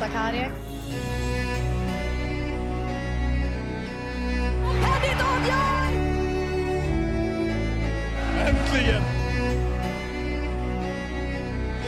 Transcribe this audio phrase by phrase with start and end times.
[0.00, 0.48] Sakari.
[4.82, 5.90] Henrik avgör!
[8.48, 9.02] Äntligen!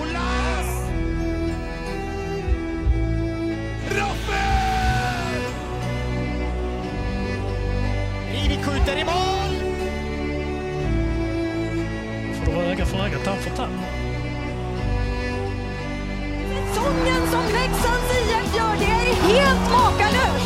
[0.00, 0.90] Olas!
[3.90, 5.42] Rappel!
[8.32, 9.54] Rivik skjuter i mål!
[12.44, 13.72] Får öga för öga, tand för tand.
[16.84, 20.43] Säsongen som Leksands IF gör, det är helt makalöst!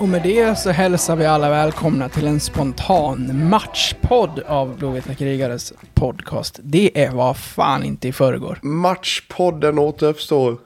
[0.00, 5.72] Och med det så hälsar vi alla välkomna till en spontan matchpodd av Blåvita krigares
[5.94, 6.60] podcast.
[6.62, 8.58] Det är vad fan inte i förrgår.
[8.62, 10.58] Matchpodden återuppstår.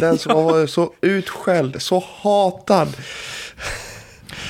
[0.00, 2.88] Den som har varit så utskälld, så hatad.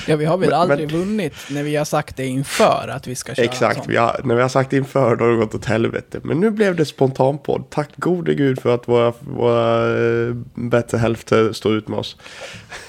[0.07, 3.07] Ja, vi har väl Men- aldrig men- vunnit när vi har sagt det inför att
[3.07, 5.55] vi ska köra Exakt, vi har, när vi har sagt inför då har det gått
[5.55, 6.19] åt helvete.
[6.23, 7.69] Men nu blev det spontanpodd.
[7.69, 12.17] Tack gode gud för att våra, våra eh, bättre hälfter står ut med oss.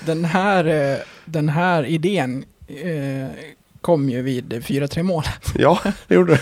[0.06, 3.28] Den här, eh, den här idén eh,
[3.80, 5.52] kom ju vid 4-3 målet.
[5.58, 6.40] Ja, det gjorde det.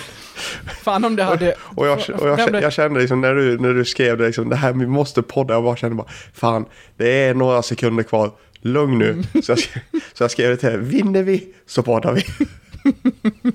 [0.83, 1.55] Fan om det hade...
[1.61, 4.48] Och jag, och jag, kände, jag kände liksom när du, när du skrev det, liksom,
[4.48, 6.65] det här vi måste podda, jag bara kände bara, fan,
[6.97, 8.31] det är några sekunder kvar.
[8.62, 9.22] Lugn nu.
[9.42, 9.82] Så, jag, skrev-
[10.14, 12.24] så jag skrev det till dig, vinner vi så badar vi.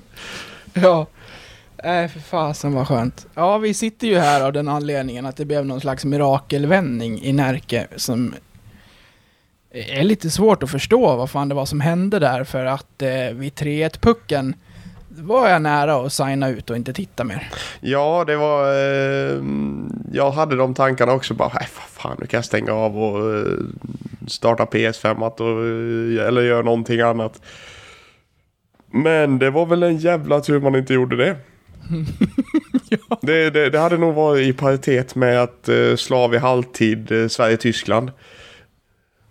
[0.74, 1.06] Ja.
[1.84, 3.26] Nej, för fasen vad skönt.
[3.34, 7.32] Ja, vi sitter ju här av den anledningen att det blev någon slags mirakelvändning i
[7.32, 8.34] Närke som
[9.70, 13.08] är lite svårt att förstå vad fan det var som hände där för att eh,
[13.32, 14.54] vid 3-1-pucken
[15.18, 17.48] var jag nära att signa ut och inte titta mer.
[17.80, 18.72] Ja, det var...
[18.72, 19.42] Eh,
[20.12, 21.34] jag hade de tankarna också.
[21.34, 23.52] Bara, nej, fan, nu kan jag stänga av och eh,
[24.26, 27.42] starta PS5 och, eh, eller göra någonting annat.
[28.90, 31.36] Men det var väl en jävla tur man inte gjorde det.
[33.20, 33.70] det, det.
[33.70, 38.10] Det hade nog varit i paritet med att eh, slav i halvtid eh, Sverige-Tyskland.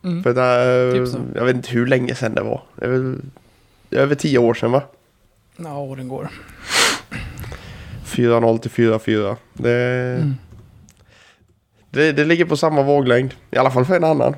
[0.03, 0.24] Mm.
[0.24, 2.62] För där, Typ jag vet inte hur länge sedan det var.
[2.76, 3.22] Det är väl
[3.92, 4.81] över tio år sedan va?
[5.57, 6.29] Ja, åren går.
[8.06, 9.35] 4-0 till 4-4.
[9.53, 9.72] Det,
[10.16, 10.35] Mm.
[11.90, 13.34] det, det ligger på samma våglängd.
[13.51, 14.35] I alla fall för en annan.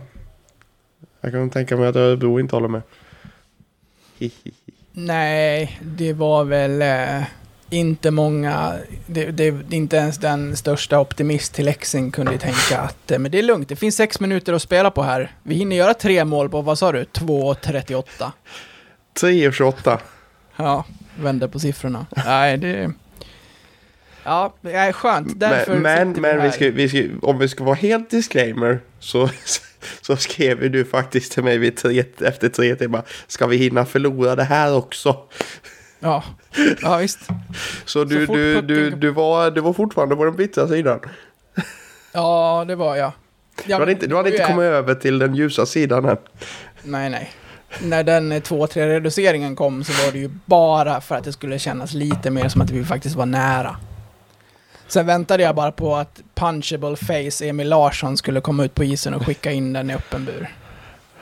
[1.22, 2.82] Jag kan tänka mig att Örebro inte håller med.
[4.92, 7.24] Nej, det var väl eh,
[7.70, 8.74] inte många,
[9.06, 13.40] det, det, inte ens den största optimist till Leksing kunde tänka att eh, men det
[13.40, 15.32] är lugnt, det finns sex minuter att spela på här.
[15.44, 18.32] Vi hinner göra tre mål på, vad sa du, 2.38.
[19.22, 19.98] 3-28.
[20.56, 20.84] Ja,
[21.20, 22.06] vände på siffrorna.
[22.26, 22.92] Nej, det...
[24.24, 25.40] Ja, det är skönt.
[25.40, 29.30] Därför Men, men, men vi ska, vi ska, om vi ska vara helt disclaimer så,
[30.02, 33.04] så skrev du faktiskt till mig vid tre, efter tre timmar.
[33.28, 35.18] Ska vi hinna förlora det här också?
[36.00, 36.24] Ja,
[36.82, 37.20] ja visst.
[37.86, 41.00] Så du, fort du, du, du, var, du var fortfarande på den bittra sidan.
[42.12, 43.12] Ja, det var jag.
[43.66, 46.18] Du hade inte, du hade inte kommit över till den ljusa sidan än.
[46.84, 47.32] Nej, nej.
[47.82, 51.94] När den 2-3 reduceringen kom så var det ju bara för att det skulle kännas
[51.94, 53.78] lite mer som att vi faktiskt var nära.
[54.88, 59.14] Sen väntade jag bara på att punchable face Emil Larsson skulle komma ut på isen
[59.14, 60.50] och skicka in den i öppen bur.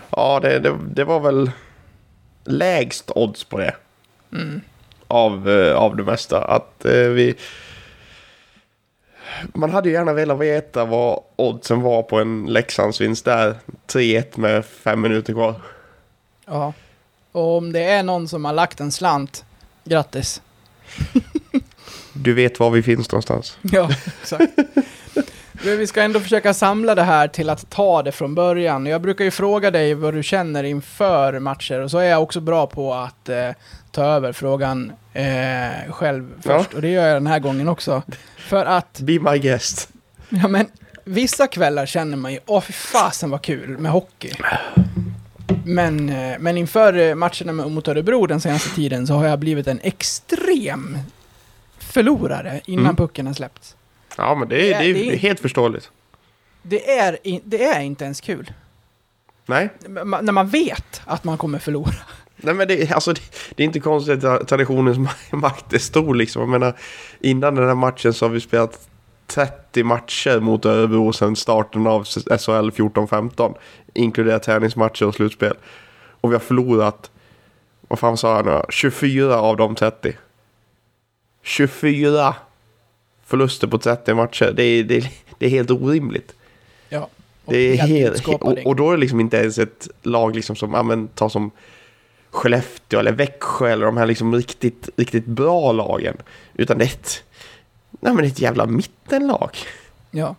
[0.09, 1.52] Ja, det, det, det var väl
[2.44, 3.75] lägst odds på det.
[5.07, 6.44] Av, eh, av det mesta.
[6.44, 7.36] Att eh, vi...
[9.53, 13.56] Man hade ju gärna velat veta vad oddsen var på en Leksandsvinst där.
[13.88, 15.56] 3-1 med fem minuter kvar.
[16.47, 16.74] Ja.
[17.31, 19.46] Och om det är någon som har lagt en slant,
[19.84, 20.41] grattis.
[22.13, 23.58] Du vet var vi finns någonstans.
[23.72, 23.90] Ja,
[24.22, 24.53] exakt.
[25.66, 28.86] Men Vi ska ändå försöka samla det här till att ta det från början.
[28.86, 32.40] Jag brukar ju fråga dig vad du känner inför matcher och så är jag också
[32.41, 33.50] bra på att eh,
[33.91, 36.59] ta över frågan eh, själv Ja.
[36.59, 36.74] först.
[36.74, 38.02] Och det gör jag den här gången också.
[38.38, 39.89] För att, Be my guest.
[40.30, 40.66] ja men,
[41.04, 44.31] vissa kvällar känner man ju, åh fy fasen vad kul med hockey.
[45.68, 49.68] Men, eh, men inför eh, matcherna mot Örebro den senaste tiden så har jag blivit
[49.68, 50.98] en extrem
[51.80, 52.96] förlorare innan Mm.
[52.96, 53.75] pucken har släppts.
[54.18, 55.92] Ja, men det är, det är, Det är- helt förståeligt.
[56.62, 58.52] Det är, det är inte ens kul.
[59.46, 61.94] Nej, Ma- när man vet att man kommer förlora.
[62.38, 63.22] Nej men det, alltså, det,
[63.56, 66.42] det är inte konstigt att traditionens ma- makt är stor liksom.
[66.42, 66.78] Jag menar,
[67.20, 68.88] innan den här matchen så har vi spelat
[69.27, 73.56] 30 matcher mot Örebro sedan starten av SHL 14-15.
[73.94, 75.53] Inkluderat träningsmatcher och slutspel.
[76.21, 77.12] Och vi har förlorat,
[77.88, 80.13] vad fan sa jag nu, 24 av de 30.
[81.44, 82.35] 24!
[83.27, 84.53] förluster på 30 matcher.
[84.56, 85.09] Det är, det
[85.39, 86.33] det är helt orimligt.
[86.89, 87.09] Ja.
[87.45, 90.56] Och Det är helt, och, och då är det liksom inte ens ett lag liksom
[90.56, 91.51] som, ja men ta som
[92.29, 96.18] Skellefteå eller Växjö eller de här liksom riktigt, riktigt bra lagen.
[96.53, 97.24] Utan det är ett,
[98.00, 99.58] nej men det är ett jävla mittenlag.
[100.12, 100.36] Ja.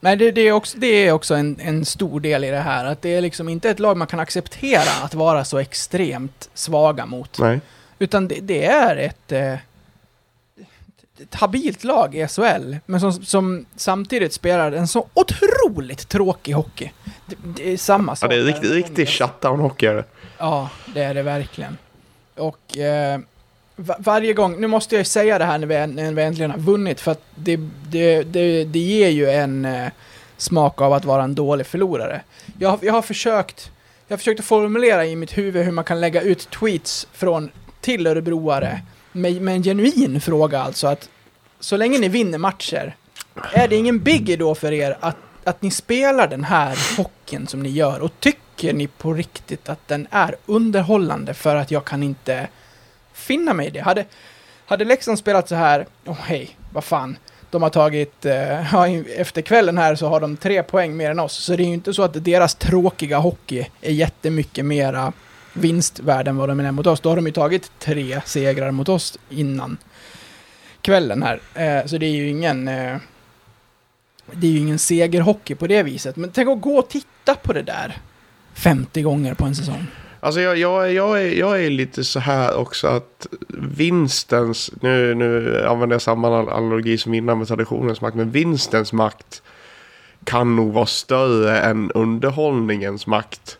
[0.00, 2.84] Men det, det är också, det är också en, en stor del i det här,
[2.84, 7.06] att det är liksom inte ett lag man kan acceptera att vara så extremt svaga
[7.06, 7.38] mot.
[7.38, 7.60] Nej.
[7.98, 9.52] Utan det, det är ett, eh,
[11.22, 16.90] ett habilt lag i SHL, men som, som samtidigt spelar en så otroligt tråkig hockey.
[17.26, 18.30] Det, det är samma Ja, sak.
[18.30, 20.04] det är riktigt, riktigt shutdown-hockey.
[20.38, 21.78] Ja, det är det verkligen.
[22.36, 23.20] Och eh,
[23.76, 26.58] varje gång, nu måste jag ju säga det här när vi, när vi äntligen har
[26.58, 27.56] vunnit, för att det,
[27.90, 29.88] det, det, det ger ju en eh,
[30.36, 32.20] smak av att vara en dålig förlorare.
[32.58, 33.70] Jag, har- jag har försökt,
[34.08, 37.50] jag har försökt att formulera i mitt huvud hur man kan lägga ut tweets från
[37.80, 38.82] till örebroare
[39.12, 41.08] med, med en genuin fråga alltså att
[41.60, 42.96] så länge ni vinner matcher,
[43.52, 47.62] är det ingen biggie då för er att, att ni spelar den här hockeyn som
[47.62, 48.00] ni gör?
[48.00, 52.48] Och tycker ni på riktigt att den är underhållande för att jag kan inte
[53.14, 53.80] finna mig i det?
[53.80, 54.04] Hade,
[54.66, 57.16] hade Leksand spelat så här, åh hej, vad fan,
[57.50, 61.20] de har tagit, eh, ja, efter kvällen här så har de tre poäng mer än
[61.20, 65.12] oss, så det är ju inte så att deras tråkiga hockey är jättemycket mera
[65.52, 67.00] vinstvärd än vad de är mot oss.
[67.00, 69.76] Då har de ju tagit tre segrar mot oss innan
[70.80, 71.40] kvällen här.
[71.54, 72.68] Eh, så det är ju ingen...
[72.68, 72.96] Eh,
[74.32, 76.16] det är ju ingen segerhockey på det viset.
[76.16, 77.98] Men tänk att gå och titta på det där
[78.54, 79.86] 50 gånger på en säsong.
[80.24, 85.62] Alltså jag, jag, jag, är, jag är lite så här också att vinstens, nu, nu
[85.66, 89.42] använder jag samma analogi som innan med traditionens makt, men vinstens makt
[90.24, 93.58] kan nog vara större än underhållningens makt.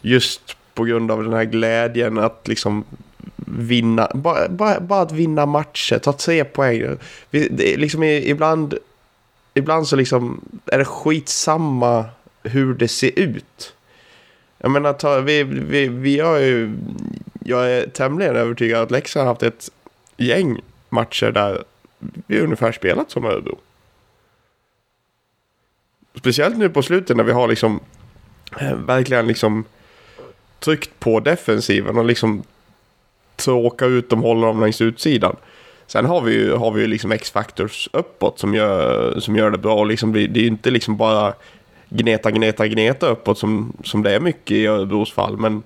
[0.00, 2.84] Just på grund av den här glädjen att liksom
[3.46, 6.82] vinna, bara, bara, bara att vinna matcher, ta tre poäng.
[7.30, 8.74] Vi, det liksom i- ibland,
[9.54, 12.04] ibland så liksom är det skitsamma
[12.42, 13.74] hur det ser ut.
[14.64, 16.76] Jag menar, ta, vi, vi, vi har ju...
[17.44, 19.70] Jag är tämligen övertygad att Leksand har haft ett
[20.16, 21.64] gäng matcher där
[22.26, 23.58] vi ungefär spelat som Örebro.
[26.14, 27.80] Speciellt nu på slutet när vi har liksom
[28.60, 29.64] eh, verkligen liksom
[30.58, 32.42] tryckt på defensiven och liksom
[33.36, 35.36] tråkar ut dem, håller dem längs utsidan.
[35.86, 39.58] Sen har vi ju, har vi ju liksom X-factors uppåt som gör, som gör det
[39.58, 39.74] bra.
[39.74, 41.34] Och liksom, det det är ju inte liksom bara
[41.94, 45.36] gneta, gneta, gneta uppåt som, som det är mycket i Örebros fall.
[45.36, 45.62] Men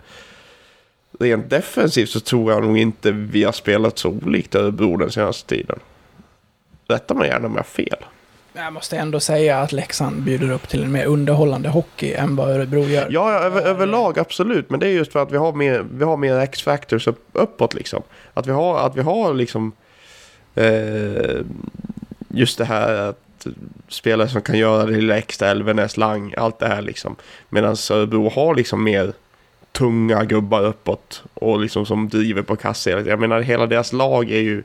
[1.19, 5.49] rent defensivt så tror jag nog inte vi har spelat så olikt Örebro den senaste
[5.49, 5.79] tiden.
[6.89, 8.05] Rätta mig gärna om jag har fel.
[8.53, 12.51] Jag måste ändå säga att Leksand bjuder upp till en mer underhållande hockey än vad
[12.51, 13.09] Örebro gör.
[13.11, 14.71] Ja, över, överlag absolut.
[14.71, 17.75] Men det är just för att vi har mer, vi har mer X-factors upp, uppåt
[17.75, 18.03] liksom.
[18.35, 19.73] Att vi har, att vi har liksom
[20.55, 21.41] eh,
[22.29, 23.28] just det här att
[23.89, 27.17] spelare som kan göra det lilla extra, Elvenäs, Lang, allt det här liksom.
[27.49, 29.13] Medan Örebro har liksom mer
[29.73, 33.07] tunga gubbar uppåt och liksom som driver på tiden.
[33.07, 34.63] Jag menar hela deras lag är ju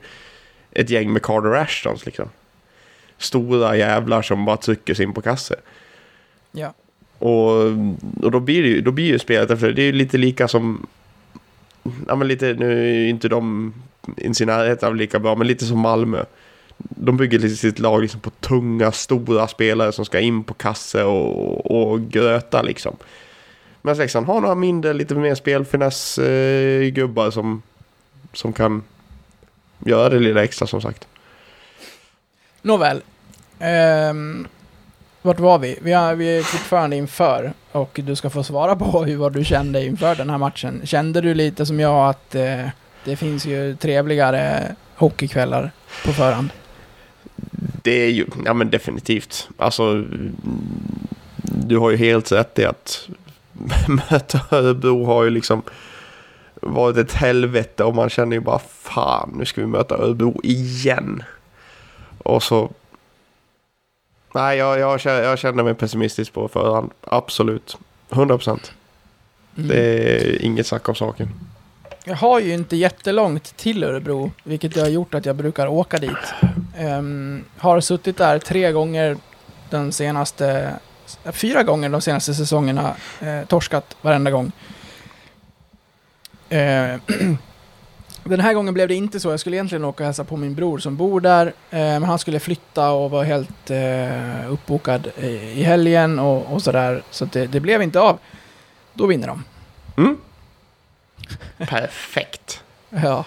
[0.72, 2.28] ett gäng med Carter Ashtons liksom.
[3.18, 5.56] Stora jävlar som bara trycker sig in på kasse.
[6.52, 6.74] Ja.
[7.18, 7.52] Och,
[8.22, 10.86] och då blir ju, då blir ju spelet efter det är ju lite lika som
[12.08, 13.72] Ja men lite, nu är ju inte de
[14.16, 16.24] i sin närhet av lika bra, men lite som Malmö.
[16.78, 21.90] De bygger sitt lag liksom på tunga, stora spelare som ska in på kasse och,
[21.90, 22.96] och gröta liksom.
[23.82, 27.62] Men Leksand har några mindre, lite mer spelfiness eh, gubbar som,
[28.32, 28.82] som kan
[29.78, 31.08] göra det lilla extra som sagt.
[32.62, 33.02] Nåväl.
[34.10, 34.48] Um,
[35.22, 35.78] vart var vi?
[35.82, 39.44] Vi, är, vi är fortfarande inför och du ska få svara på hur vad du
[39.44, 40.82] kände inför den här matchen.
[40.84, 42.66] Kände du lite som jag att eh,
[43.04, 45.70] det finns ju trevligare hockeykvällar
[46.04, 46.50] på förhand?
[47.84, 49.48] Det är ju, ja men definitivt.
[49.56, 50.04] Alltså,
[51.42, 53.08] du har ju helt rätt i att
[54.10, 55.62] möta Örebro har ju liksom
[56.54, 61.22] varit ett helvete och man känner ju bara fan, nu ska vi möta Örebro igen.
[62.18, 62.70] Och så...
[64.34, 66.90] Nej, jag, jag, jag känner mig pessimistisk på förhand.
[67.00, 67.78] Absolut.
[68.10, 68.72] 100 procent.
[69.56, 69.68] Mm.
[69.68, 71.28] Det är inget snack om saken.
[72.04, 76.34] Jag har ju inte jättelångt till Örebro, vilket har gjort att jag brukar åka dit.
[76.76, 79.16] Ehm, har suttit där tre gånger
[79.70, 80.74] den senaste...
[81.32, 82.94] Fyra gånger de senaste säsongerna.
[83.20, 84.52] Eh, torskat varenda gång.
[86.48, 87.00] Eh,
[88.24, 89.30] den här gången blev det inte så.
[89.30, 91.46] Jag skulle egentligen åka och hälsa på min bror som bor där.
[91.46, 97.02] Eh, men han skulle flytta och var helt eh, uppbokad i, helgen och, och sådär.
[97.10, 98.18] Så det, det blev inte av.
[98.94, 99.44] Då vinner de.
[99.96, 100.18] Mm?
[101.68, 102.62] Perfekt.
[102.90, 103.24] Ja.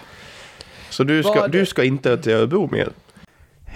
[0.89, 2.89] Så du ska, Vad- du ska inte till Örebro mer?